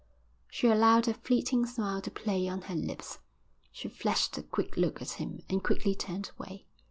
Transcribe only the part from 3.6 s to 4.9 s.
She flashed a quick